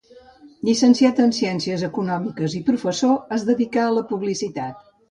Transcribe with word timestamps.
Llicenciat 0.69 1.21
en 1.25 1.35
ciències 1.41 1.83
econòmiques 1.89 2.59
i 2.61 2.65
professor, 2.73 3.17
es 3.39 3.49
dedicà 3.53 3.89
a 3.89 3.97
la 4.01 4.09
publicitat. 4.15 4.87